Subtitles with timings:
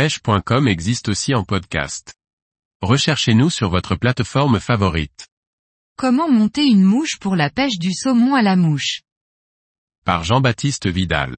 [0.00, 2.14] pêche.com existe aussi en podcast.
[2.80, 5.28] Recherchez-nous sur votre plateforme favorite.
[5.98, 9.02] Comment monter une mouche pour la pêche du saumon à la mouche?
[10.06, 11.36] Par Jean-Baptiste Vidal.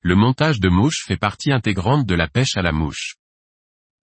[0.00, 3.16] Le montage de mouche fait partie intégrante de la pêche à la mouche.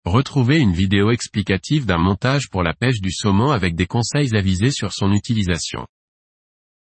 [0.04, 4.72] Retrouvez une vidéo explicative d'un montage pour la pêche du saumon avec des conseils avisés
[4.72, 5.86] sur son utilisation.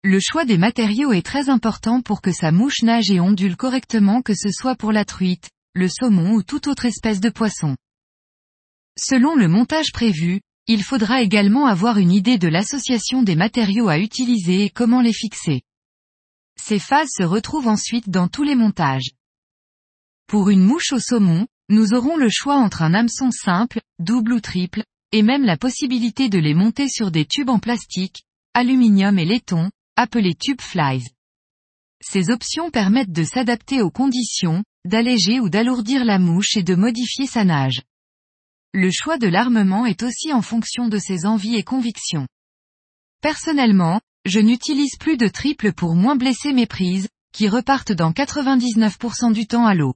[0.04, 4.20] Le choix des matériaux est très important pour que sa mouche nage et ondule correctement
[4.20, 5.48] que ce soit pour la truite,
[5.78, 7.76] le saumon ou toute autre espèce de poisson.
[8.98, 13.98] Selon le montage prévu, il faudra également avoir une idée de l'association des matériaux à
[13.98, 15.62] utiliser et comment les fixer.
[16.60, 19.12] Ces phases se retrouvent ensuite dans tous les montages.
[20.26, 24.40] Pour une mouche au saumon, nous aurons le choix entre un hameçon simple, double ou
[24.40, 29.24] triple, et même la possibilité de les monter sur des tubes en plastique, aluminium et
[29.24, 31.06] laiton, appelés tube flies.
[32.02, 37.26] Ces options permettent de s'adapter aux conditions, d'alléger ou d'alourdir la mouche et de modifier
[37.26, 37.82] sa nage.
[38.72, 42.26] Le choix de l'armement est aussi en fonction de ses envies et convictions.
[43.20, 49.32] Personnellement, je n'utilise plus de triple pour moins blesser mes prises, qui repartent dans 99%
[49.32, 49.94] du temps à l'eau.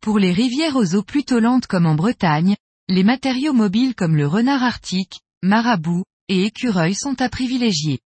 [0.00, 2.56] Pour les rivières aux eaux plutôt lentes comme en Bretagne,
[2.88, 8.00] les matériaux mobiles comme le renard arctique, marabout, et écureuil sont à privilégier.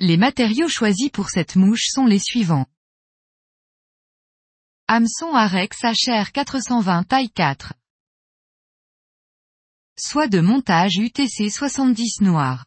[0.00, 2.66] Les matériaux choisis pour cette mouche sont les suivants.
[4.86, 7.72] Hameçon Arex HR 420 taille 4.
[9.96, 12.66] Soit de montage UTC 70 noir.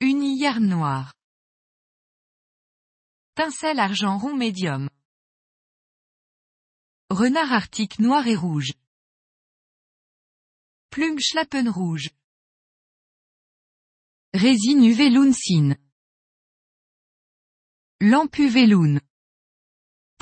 [0.00, 1.14] Uniyard noir.
[3.36, 4.90] Tincelle argent rond médium.
[7.08, 8.74] Renard arctique noir et rouge.
[10.90, 12.10] Plume schlappen rouge.
[14.34, 15.74] Résine UV Lunsin.
[18.02, 19.00] Lampe UV.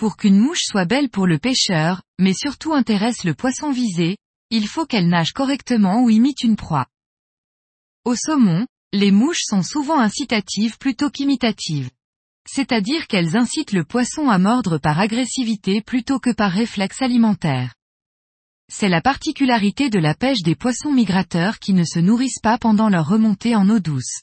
[0.04, 4.18] Pour qu'une mouche soit belle pour le pêcheur, mais surtout intéresse le poisson visé,
[4.50, 6.84] il faut qu'elle nage correctement ou imite une proie.
[8.04, 11.88] Au saumon, les mouches sont souvent incitatives plutôt qu'imitatives.
[12.46, 17.74] C'est-à-dire qu'elles incitent le poisson à mordre par agressivité plutôt que par réflexe alimentaire.
[18.70, 22.90] C'est la particularité de la pêche des poissons migrateurs qui ne se nourrissent pas pendant
[22.90, 24.20] leur remontée en eau douce.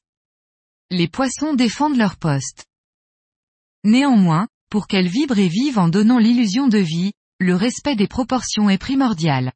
[0.91, 2.67] Les poissons défendent leur poste.
[3.83, 8.69] Néanmoins, pour qu'elles vibrent et vivent en donnant l'illusion de vie, le respect des proportions
[8.69, 9.51] est primordial.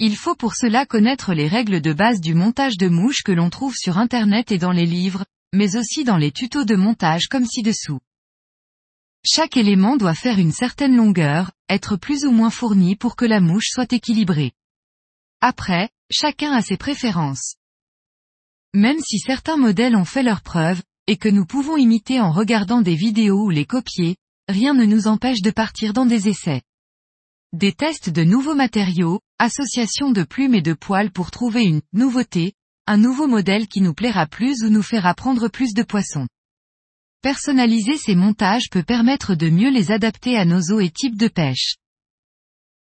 [0.00, 3.50] Il faut pour cela connaître les règles de base du montage de mouches que l'on
[3.50, 7.44] trouve sur Internet et dans les livres, mais aussi dans les tutos de montage comme
[7.44, 8.00] ci-dessous.
[9.26, 13.40] Chaque élément doit faire une certaine longueur, être plus ou moins fourni pour que la
[13.40, 14.52] mouche soit équilibrée.
[15.42, 17.56] Après, chacun a ses préférences.
[18.72, 22.80] Même si certains modèles ont fait leurs preuves, et que nous pouvons imiter en regardant
[22.80, 24.16] des vidéos ou les copier,
[24.48, 26.62] rien ne nous empêche de partir dans des essais.
[27.52, 32.54] Des tests de nouveaux matériaux, association de plumes et de poils pour trouver une nouveauté,
[32.86, 36.26] un nouveau modèle qui nous plaira plus ou nous fera prendre plus de poissons.
[37.22, 41.28] Personnaliser ces montages peut permettre de mieux les adapter à nos eaux et types de
[41.28, 41.76] pêche.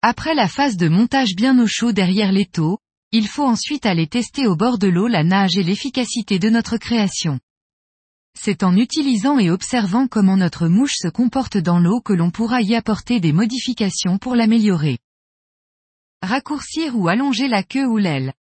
[0.02, 2.80] Après la phase de montage bien au chaud derrière l'étau,
[3.12, 6.78] il faut ensuite aller tester au bord de l'eau la nage et l'efficacité de notre
[6.78, 7.40] création.
[8.38, 12.62] C'est en utilisant et observant comment notre mouche se comporte dans l'eau que l'on pourra
[12.62, 14.98] y apporter des modifications pour l'améliorer.
[16.22, 18.34] Raccourcir ou allonger la queue ou l'aile.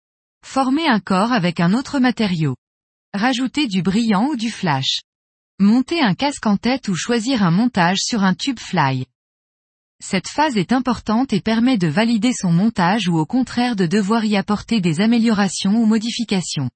[0.45, 2.57] Former un corps avec un autre matériau.
[3.13, 5.01] Rajouter du brillant ou du flash.
[5.59, 9.07] Monter un casque en tête ou choisir un montage sur un tube fly.
[10.01, 14.25] Cette phase est importante et permet de valider son montage ou au contraire de devoir
[14.25, 16.69] y apporter des améliorations ou modifications.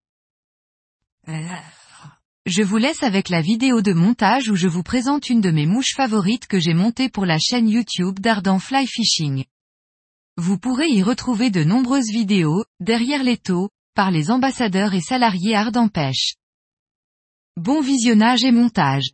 [2.47, 5.67] Je vous laisse avec la vidéo de montage où je vous présente une de mes
[5.67, 9.45] mouches favorites que j'ai montée pour la chaîne YouTube d'Ardent Fly Fishing.
[10.39, 15.55] Vous pourrez y retrouver de nombreuses vidéos, derrière les taux, par les ambassadeurs et salariés
[15.55, 16.37] Ardent Pêche.
[17.59, 19.11] Bon visionnage et montage.